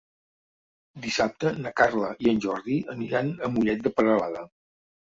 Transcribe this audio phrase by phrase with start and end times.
[1.03, 4.49] Dissabte na Carla i en Jordi aniran a Mollet de Peralada.